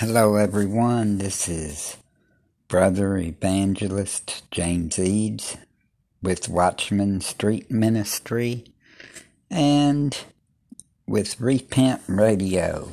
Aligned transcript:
Hello, 0.00 0.36
everyone. 0.36 1.18
This 1.18 1.48
is 1.48 1.96
Brother 2.68 3.16
Evangelist 3.16 4.48
James 4.52 4.96
Eads 4.96 5.56
with 6.22 6.48
Watchman 6.48 7.20
Street 7.20 7.68
Ministry 7.68 8.62
and 9.50 10.16
with 11.08 11.40
Repent 11.40 12.02
Radio. 12.06 12.90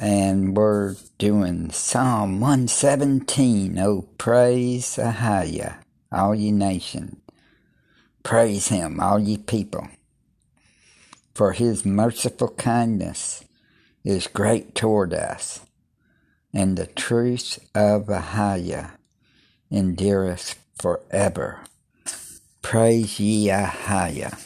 And 0.00 0.56
we're 0.56 0.96
doing 1.18 1.70
Psalm 1.72 2.40
117. 2.40 3.78
Oh, 3.80 4.08
praise 4.16 4.96
Ahia, 4.96 5.74
all 6.10 6.34
ye 6.34 6.52
nation. 6.52 7.20
Praise 8.22 8.68
him, 8.68 8.98
all 8.98 9.18
ye 9.18 9.36
people. 9.36 9.88
For 11.34 11.52
his 11.52 11.84
merciful 11.84 12.48
kindness 12.48 13.44
is 14.04 14.26
great 14.26 14.74
toward 14.74 15.12
us, 15.14 15.60
and 16.52 16.76
the 16.76 16.86
truth 16.86 17.58
of 17.74 18.06
Ahia 18.06 18.92
endureth 19.70 20.56
forever. 20.80 21.60
Praise 22.62 23.20
ye 23.20 23.48
Ahia. 23.48 24.38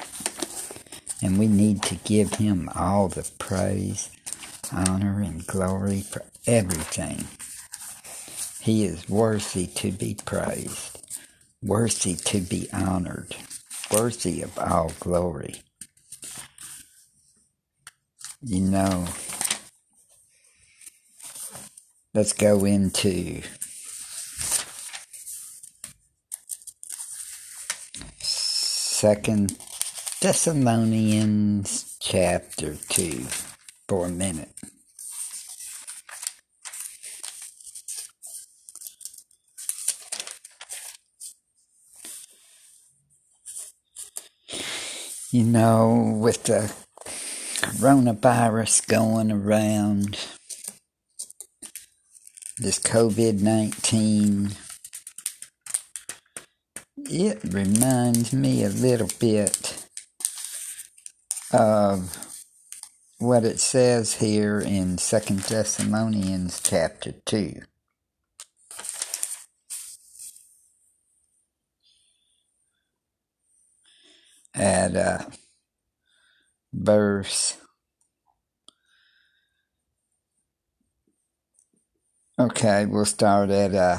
And 1.22 1.38
we 1.38 1.46
need 1.48 1.82
to 1.84 1.94
give 1.96 2.34
him 2.34 2.68
all 2.74 3.08
the 3.08 3.28
praise, 3.38 4.10
honor, 4.72 5.20
and 5.20 5.46
glory 5.46 6.02
for 6.02 6.22
everything. 6.46 7.24
He 8.60 8.84
is 8.84 9.08
worthy 9.08 9.66
to 9.66 9.92
be 9.92 10.16
praised, 10.24 11.02
worthy 11.62 12.14
to 12.14 12.40
be 12.40 12.68
honored, 12.72 13.36
worthy 13.90 14.42
of 14.42 14.58
all 14.58 14.92
glory. 15.00 15.62
You 18.42 18.60
know, 18.60 19.06
let's 22.14 22.32
go 22.32 22.64
into 22.64 23.42
Second 28.20 29.58
Thessalonians 30.20 31.96
chapter 32.00 32.76
2 32.88 33.26
for 33.88 34.06
a 34.06 34.10
minute. 34.10 34.50
You 45.32 45.42
know, 45.42 46.16
with 46.16 46.44
the 46.44 46.72
coronavirus 47.60 48.86
going 48.86 49.32
around, 49.32 50.16
this 52.64 52.78
COVID 52.78 53.42
19, 53.42 54.52
it 56.96 57.44
reminds 57.44 58.32
me 58.32 58.64
a 58.64 58.70
little 58.70 59.10
bit 59.20 59.86
of 61.52 62.16
what 63.18 63.44
it 63.44 63.60
says 63.60 64.14
here 64.14 64.60
in 64.60 64.96
Second 64.96 65.40
Thessalonians 65.40 66.62
chapter 66.62 67.12
2. 67.26 67.60
At 74.54 74.96
uh, 74.96 75.18
verse 76.72 77.58
Okay, 82.36 82.84
we'll 82.84 83.04
start 83.04 83.50
at 83.50 83.76
uh, 83.76 83.98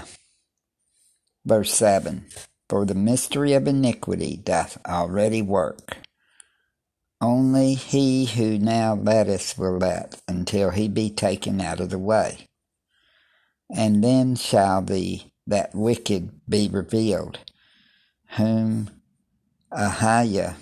verse 1.45 1.73
7. 1.73 2.25
For 2.67 2.85
the 2.85 2.93
mystery 2.93 3.53
of 3.53 3.65
iniquity 3.65 4.35
doth 4.35 4.77
already 4.85 5.41
work. 5.41 5.99
Only 7.21 7.75
he 7.75 8.25
who 8.25 8.59
now 8.59 8.93
letteth 8.93 9.57
will 9.57 9.77
let 9.77 10.21
until 10.27 10.71
he 10.71 10.89
be 10.89 11.09
taken 11.09 11.61
out 11.61 11.79
of 11.79 11.91
the 11.91 11.97
way. 11.97 12.47
And 13.73 14.03
then 14.03 14.35
shall 14.35 14.81
the 14.81 15.21
that 15.47 15.73
wicked 15.73 16.41
be 16.49 16.67
revealed, 16.67 17.39
whom 18.31 18.89
Ahia 19.71 20.55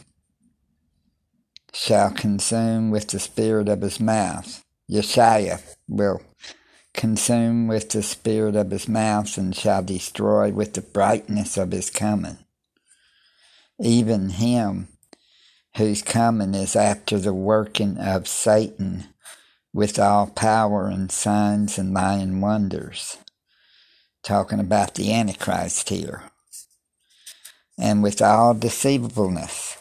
shall 1.74 2.12
consume 2.12 2.92
with 2.92 3.08
the 3.08 3.20
spirit 3.20 3.68
of 3.68 3.82
his 3.82 4.00
mouth. 4.00 4.64
Yeshua 4.92 5.60
will 5.88 6.22
consume 6.94 7.68
with 7.68 7.90
the 7.90 8.04
spirit 8.04 8.56
of 8.56 8.72
his 8.72 8.88
mouth, 8.88 9.38
and 9.38 9.56
shall 9.56 9.84
destroy 9.84 10.52
with 10.52 10.74
the 10.74 10.82
brightness 10.82 11.58
of 11.58 11.72
his 11.72 11.90
coming. 11.90 12.38
Even 13.80 14.30
him 14.30 14.88
whose 15.78 16.02
coming 16.04 16.54
is 16.54 16.76
after 16.76 17.18
the 17.18 17.34
working 17.34 17.98
of 17.98 18.28
Satan 18.28 19.06
with 19.74 19.98
all 19.98 20.28
power 20.28 20.88
and 20.88 21.12
signs 21.12 21.80
and 21.80 21.94
lying 21.94 22.42
wonders. 22.42 23.18
Talking 24.24 24.60
about 24.60 24.96
the 24.96 25.12
Antichrist 25.12 25.90
here. 25.90 26.24
And 27.78 28.04
with 28.04 28.22
all 28.22 28.54
deceivableness 28.54 29.78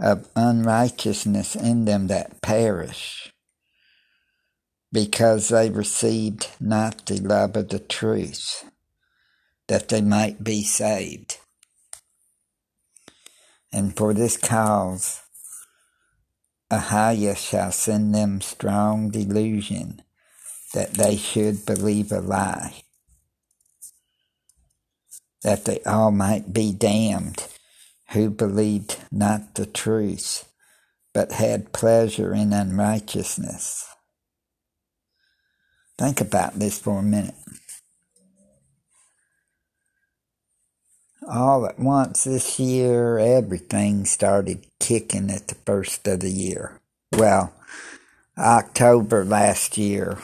of 0.00 0.28
unrighteousness 0.34 1.54
in 1.54 1.84
them 1.84 2.08
that 2.08 2.42
perish 2.42 3.32
because 4.92 5.48
they 5.48 5.70
received 5.70 6.48
not 6.60 7.06
the 7.06 7.20
love 7.20 7.56
of 7.56 7.68
the 7.70 7.78
truth, 7.78 8.64
that 9.68 9.88
they 9.88 10.02
might 10.02 10.44
be 10.44 10.62
saved. 10.62 11.38
And 13.72 13.96
for 13.96 14.14
this 14.14 14.36
cause, 14.36 15.22
Ahia 16.70 17.36
shall 17.36 17.72
send 17.72 18.14
them 18.14 18.40
strong 18.40 19.10
delusion 19.10 20.02
that 20.74 20.94
they 20.94 21.16
should 21.16 21.66
believe 21.66 22.12
a 22.12 22.20
lie, 22.20 22.82
that 25.42 25.64
they 25.66 25.80
all 25.86 26.10
might 26.10 26.52
be 26.52 26.72
damned 26.72 27.46
who 28.10 28.30
believed 28.30 28.98
not 29.10 29.54
the 29.54 29.66
truth, 29.66 30.48
but 31.14 31.32
had 31.32 31.72
pleasure 31.72 32.34
in 32.34 32.52
unrighteousness. 32.52 33.91
Think 35.98 36.20
about 36.20 36.58
this 36.58 36.78
for 36.78 36.98
a 36.98 37.02
minute. 37.02 37.34
All 41.28 41.66
at 41.66 41.78
once 41.78 42.24
this 42.24 42.58
year, 42.58 43.18
everything 43.18 44.04
started 44.04 44.66
kicking 44.80 45.30
at 45.30 45.48
the 45.48 45.54
first 45.54 46.06
of 46.08 46.20
the 46.20 46.30
year. 46.30 46.80
Well, 47.12 47.52
October 48.36 49.24
last 49.24 49.78
year 49.78 50.18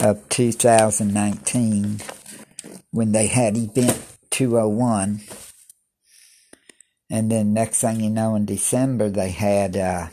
of 0.00 0.28
2019, 0.28 2.00
when 2.90 3.12
they 3.12 3.28
had 3.28 3.56
Event 3.56 4.02
201. 4.30 5.20
And 7.08 7.30
then 7.30 7.54
next 7.54 7.80
thing 7.80 8.00
you 8.00 8.10
know, 8.10 8.34
in 8.34 8.46
December, 8.46 9.08
they 9.10 9.30
had 9.30 9.76
uh, 9.76 10.08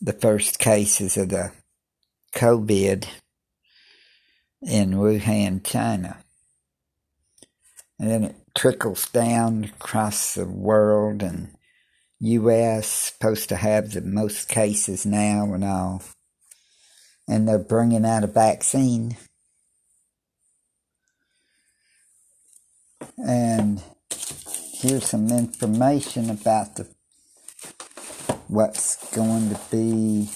the 0.00 0.12
first 0.12 0.58
cases 0.58 1.16
of 1.16 1.28
the 1.28 1.52
COVID 2.34 3.06
in 4.62 4.90
Wuhan, 4.92 5.64
China. 5.64 6.18
And 7.98 8.10
then 8.10 8.24
it 8.24 8.36
trickles 8.56 9.08
down 9.08 9.64
across 9.64 10.34
the 10.34 10.44
world 10.44 11.22
and 11.22 11.50
US 12.20 12.88
supposed 12.88 13.48
to 13.48 13.56
have 13.56 13.92
the 13.92 14.00
most 14.00 14.48
cases 14.48 15.06
now 15.06 15.52
and 15.52 15.64
all. 15.64 16.02
And 17.28 17.46
they're 17.46 17.58
bringing 17.58 18.04
out 18.04 18.24
a 18.24 18.28
vaccine. 18.28 19.16
And 23.16 23.82
here's 24.72 25.06
some 25.06 25.28
information 25.28 26.30
about 26.30 26.76
the 26.76 26.88
what's 28.48 29.14
going 29.14 29.50
to 29.50 29.60
be 29.70 30.30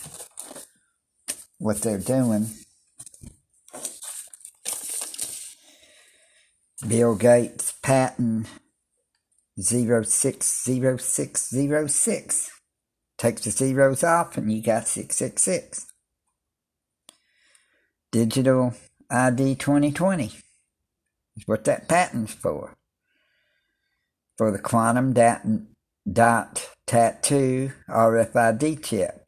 what 1.63 1.81
they're 1.83 1.99
doing. 1.99 2.49
Bill 6.87 7.15
Gates 7.15 7.73
patent 7.85 8.49
060606 9.61 12.51
takes 13.17 13.45
the 13.45 13.51
zeros 13.53 14.03
off 14.03 14.37
and 14.37 14.53
you 14.53 14.61
got 14.61 14.89
666. 14.89 15.87
Digital 18.11 18.75
ID 19.09 19.55
2020 19.55 20.25
is 20.25 20.43
what 21.47 21.63
that 21.65 21.89
patent's 21.89 22.35
for. 22.35 22.75
For 24.37 24.51
the 24.51 24.59
quantum 24.59 25.13
dot, 25.13 25.43
dot 26.11 26.71
tattoo 26.89 27.71
RFID 27.89 28.83
chip. 28.83 29.22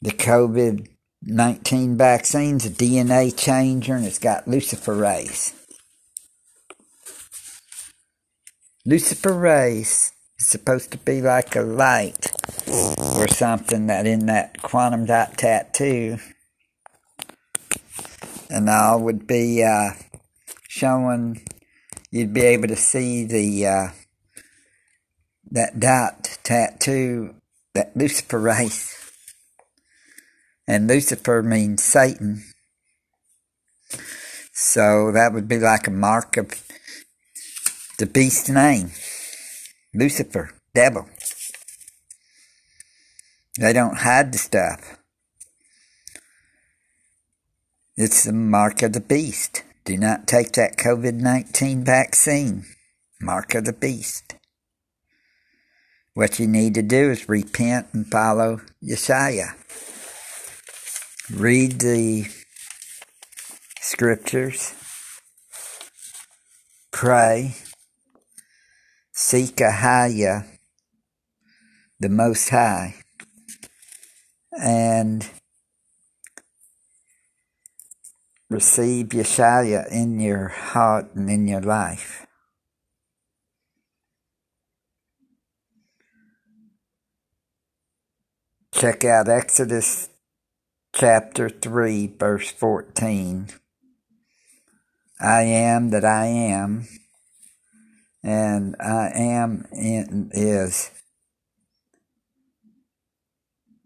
The 0.00 0.10
COVID 0.10 0.88
19 1.22 1.96
vaccine's 1.96 2.64
a 2.64 2.70
DNA 2.70 3.36
changer 3.36 3.96
and 3.96 4.04
it's 4.04 4.20
got 4.20 4.46
luciferase. 4.46 5.54
Luciferase 8.86 10.12
is 10.38 10.46
supposed 10.46 10.92
to 10.92 10.98
be 10.98 11.20
like 11.20 11.56
a 11.56 11.60
light 11.60 12.30
or 12.68 13.26
something 13.26 13.88
that 13.88 14.06
in 14.06 14.26
that 14.26 14.62
quantum 14.62 15.06
dot 15.06 15.36
tattoo 15.36 16.18
and 18.48 18.70
all 18.70 19.00
would 19.00 19.26
be 19.26 19.62
uh, 19.64 19.90
showing 20.68 21.44
you'd 22.10 22.32
be 22.32 22.42
able 22.42 22.68
to 22.68 22.76
see 22.76 23.24
the 23.24 23.66
uh, 23.66 23.88
that 25.50 25.80
dot 25.80 26.38
tattoo 26.44 27.34
that 27.74 27.94
luciferase 27.96 28.97
and 30.68 30.86
Lucifer 30.86 31.42
means 31.42 31.82
Satan. 31.82 32.44
So 34.52 35.10
that 35.12 35.32
would 35.32 35.48
be 35.48 35.58
like 35.58 35.86
a 35.86 35.90
mark 35.90 36.36
of 36.36 36.62
the 37.98 38.04
beast's 38.04 38.50
name. 38.50 38.90
Lucifer, 39.94 40.50
devil. 40.74 41.08
They 43.58 43.72
don't 43.72 43.98
hide 43.98 44.32
the 44.32 44.38
stuff. 44.38 44.98
It's 47.96 48.24
the 48.24 48.32
mark 48.34 48.82
of 48.82 48.92
the 48.92 49.00
beast. 49.00 49.64
Do 49.84 49.96
not 49.96 50.28
take 50.28 50.52
that 50.52 50.76
COVID 50.76 51.14
19 51.14 51.82
vaccine. 51.82 52.66
Mark 53.20 53.54
of 53.54 53.64
the 53.64 53.72
beast. 53.72 54.34
What 56.12 56.38
you 56.38 56.46
need 56.46 56.74
to 56.74 56.82
do 56.82 57.10
is 57.10 57.28
repent 57.28 57.88
and 57.92 58.06
follow 58.06 58.60
Yeshua 58.84 59.57
read 61.30 61.80
the 61.80 62.26
scriptures, 63.80 64.74
pray, 66.90 67.54
seek 69.12 69.56
Ahaya, 69.56 70.46
the 72.00 72.08
Most 72.08 72.48
High, 72.48 72.94
and 74.58 75.28
receive 78.48 79.08
Yeshua 79.08 79.90
in 79.92 80.18
your 80.20 80.48
heart 80.48 81.14
and 81.14 81.28
in 81.28 81.46
your 81.46 81.60
life. 81.60 82.26
Check 88.72 89.04
out 89.04 89.28
Exodus 89.28 90.08
chapter 90.94 91.48
3, 91.48 92.14
verse 92.18 92.50
14. 92.50 93.48
I 95.20 95.42
am 95.42 95.90
that 95.90 96.04
I 96.04 96.26
am, 96.26 96.86
and 98.22 98.76
I 98.80 99.10
am 99.14 99.66
is 99.72 100.90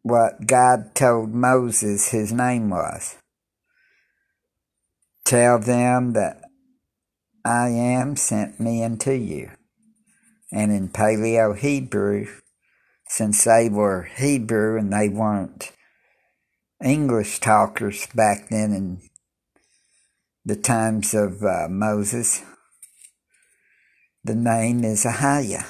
what 0.03 0.47
God 0.47 0.95
told 0.95 1.33
Moses 1.33 2.11
his 2.11 2.33
name 2.33 2.71
was. 2.71 3.17
Tell 5.25 5.59
them 5.59 6.13
that 6.13 6.43
I 7.45 7.69
am 7.69 8.17
sent 8.17 8.61
me 8.61 8.85
unto 8.85 9.13
you. 9.13 9.51
And 10.53 10.71
in 10.71 10.89
Paleo 10.89 11.57
Hebrew, 11.57 12.27
since 13.09 13.45
they 13.45 13.69
were 13.69 14.03
Hebrew 14.17 14.79
and 14.79 14.93
they 14.93 15.09
weren't 15.09 15.73
English 16.83 17.39
talkers 17.41 18.07
back 18.15 18.49
then 18.49 18.73
in 18.73 19.01
the 20.45 20.57
times 20.57 21.15
of 21.15 21.43
uh, 21.43 21.69
Moses. 21.69 22.43
The 24.25 24.35
name 24.35 24.85
is 24.85 25.05
Ahiah. 25.05 25.67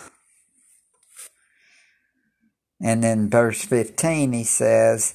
And 2.80 3.04
in 3.04 3.30
verse 3.30 3.62
15 3.62 4.32
he 4.32 4.44
says, 4.44 5.14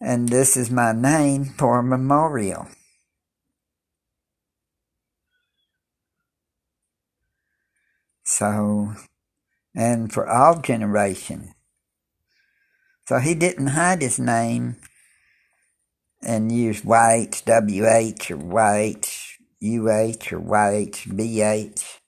And 0.00 0.28
this 0.28 0.56
is 0.56 0.70
my 0.70 0.92
name 0.92 1.46
for 1.46 1.78
a 1.78 1.82
memorial. 1.82 2.68
So, 8.22 8.94
and 9.74 10.12
for 10.12 10.28
all 10.28 10.60
generations. 10.60 11.50
So 13.06 13.18
he 13.18 13.34
didn't 13.34 13.68
hide 13.68 14.02
his 14.02 14.20
name 14.20 14.76
and 16.22 16.52
use 16.52 16.82
YH, 16.82 17.44
WH, 17.44 18.30
or 18.30 18.36
YHUH 18.36 20.32
or 20.32 20.40
YHBH 20.40 21.98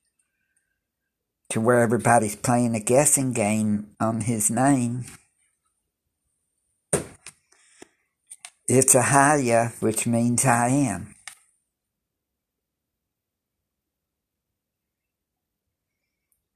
to 1.50 1.60
where 1.60 1.80
everybody's 1.80 2.36
playing 2.36 2.74
a 2.74 2.80
guessing 2.80 3.32
game 3.32 3.88
on 4.00 4.22
his 4.22 4.50
name. 4.50 5.04
It's 8.66 8.94
a 8.94 9.02
Haya, 9.02 9.72
which 9.80 10.06
means 10.06 10.46
I 10.46 10.68
am. 10.68 11.14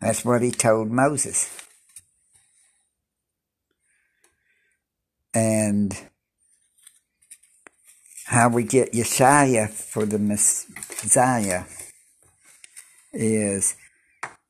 That's 0.00 0.24
what 0.24 0.40
he 0.40 0.50
told 0.50 0.90
Moses. 0.90 1.50
And 5.34 5.94
how 8.26 8.48
we 8.48 8.64
get 8.64 8.92
Yeshaya 8.92 9.70
for 9.70 10.04
the 10.04 10.18
Messiah 10.18 11.62
is 13.12 13.76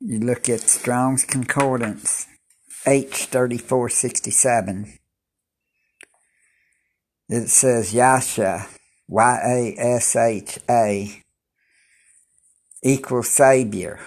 you 0.00 0.18
look 0.20 0.48
at 0.48 0.60
Strong's 0.60 1.24
Concordance, 1.24 2.26
H3467. 2.86 4.98
It 7.28 7.48
says 7.48 7.92
Yasha, 7.92 8.68
Y 9.08 9.40
A 9.44 9.74
S 9.78 10.16
H 10.16 10.58
A, 10.70 11.22
equals 12.82 13.28
Savior. 13.28 14.00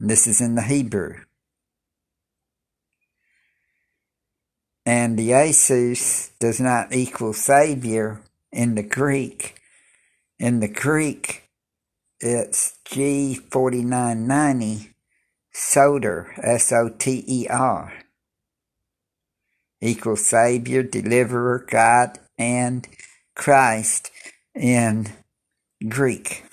this 0.00 0.26
is 0.26 0.40
in 0.40 0.54
the 0.54 0.62
Hebrew. 0.62 1.23
And 4.86 5.18
the 5.18 5.30
Asus 5.30 6.30
does 6.38 6.60
not 6.60 6.94
equal 6.94 7.32
Savior 7.32 8.20
in 8.52 8.74
the 8.74 8.82
Greek. 8.82 9.54
In 10.38 10.60
the 10.60 10.68
Greek, 10.68 11.44
it's 12.20 12.78
G4990 12.86 14.90
Soter, 15.52 16.34
S 16.42 16.72
O 16.72 16.88
T 16.88 17.24
E 17.26 17.46
R, 17.48 17.92
equals 19.80 20.26
Savior, 20.26 20.82
Deliverer, 20.82 21.64
God, 21.70 22.18
and 22.36 22.88
Christ 23.36 24.10
in 24.54 25.12
Greek. 25.88 26.44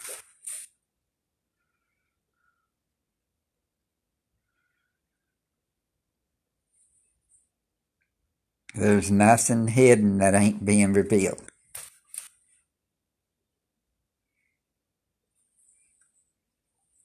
There's 8.74 9.12
nothing 9.12 9.68
hidden 9.68 10.20
that 10.20 10.34
ain't 10.34 10.66
being 10.66 10.94
revealed. 10.94 11.42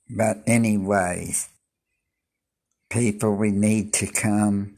But, 0.09 0.45
anyways, 0.47 1.49
people, 2.89 3.35
we 3.35 3.51
need 3.51 3.93
to 3.95 4.07
come 4.07 4.77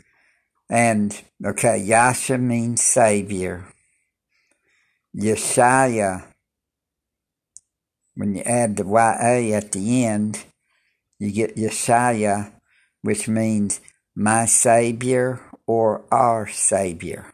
and, 0.70 1.18
okay, 1.44 1.78
Yasha 1.78 2.38
means 2.38 2.82
Savior. 2.82 3.66
Yeshaya, 5.16 6.26
when 8.14 8.34
you 8.34 8.42
add 8.42 8.76
the 8.76 8.84
YA 8.84 9.56
at 9.56 9.72
the 9.72 10.04
end, 10.04 10.44
you 11.18 11.32
get 11.32 11.56
Yeshaya, 11.56 12.52
which 13.02 13.28
means 13.28 13.80
my 14.14 14.44
Savior 14.44 15.40
or 15.68 16.04
our 16.10 16.48
Savior. 16.48 17.26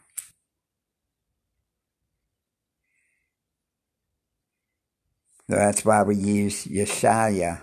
That's 5.49 5.85
why 5.85 6.03
we 6.03 6.17
use 6.17 6.67
Yeshaya 6.67 7.62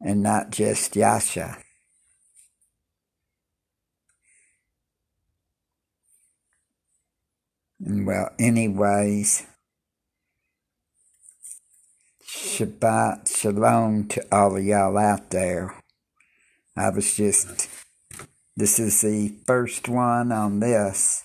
and 0.00 0.22
not 0.22 0.50
just 0.50 0.96
Yasha. 0.96 1.58
And 7.84 8.06
well, 8.06 8.30
anyways, 8.38 9.46
Shabbat 12.26 13.36
Shalom 13.36 14.08
to 14.08 14.24
all 14.34 14.56
of 14.56 14.64
y'all 14.64 14.98
out 14.98 15.30
there. 15.30 15.74
I 16.76 16.90
was 16.90 17.14
just 17.14 17.68
This 18.62 18.78
is 18.78 19.00
the 19.00 19.34
first 19.44 19.88
one 19.88 20.30
on 20.30 20.60
this. 20.60 21.24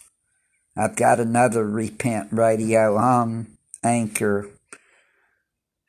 I've 0.75 0.95
got 0.95 1.19
another 1.19 1.69
Repent 1.69 2.29
Radio 2.31 2.97
on 2.97 3.59
Anchor. 3.83 4.49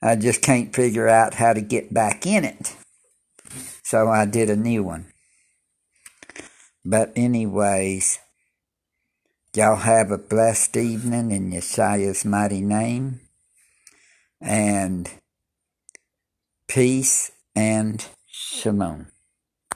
I 0.03 0.17
just 0.17 0.43
can't 0.43 0.77
figure 0.77 1.09
out 1.09 1.33
how 1.33 1.55
to 1.55 1.63
get 1.63 1.95
back 1.95 2.27
in 2.27 2.45
it. 2.45 2.77
So 3.83 4.09
I 4.09 4.27
did 4.27 4.51
a 4.51 4.57
new 4.57 4.83
one. 4.83 5.07
But, 6.85 7.13
anyways, 7.17 8.19
y'all 9.55 9.77
have 9.77 10.11
a 10.11 10.19
blessed 10.19 10.77
evening 10.77 11.31
in 11.31 11.51
Yeshua's 11.51 12.27
mighty 12.27 12.61
name. 12.61 13.21
And 14.39 15.11
peace 16.69 17.33
and 17.57 18.05
shalom. 18.27 19.07